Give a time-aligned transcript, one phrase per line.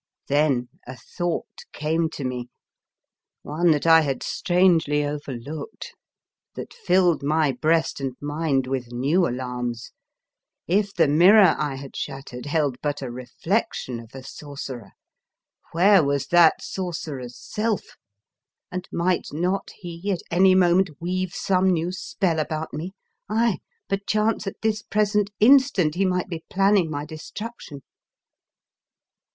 [0.29, 2.49] Then a thought came to me—
[3.43, 5.93] one that I had strangely overlooked—
[6.55, 9.91] that filled my breast and mind with new alarms:"
[10.67, 14.93] If the mirror I had shattered held but a reflection of a Sorcerer,
[15.71, 17.95] where was that Sorcerer's self,
[18.71, 22.93] and might not he at any moment weave some new spell about me—
[23.29, 27.83] aye, perchance at this pres ent instant he might be planning my destruction?"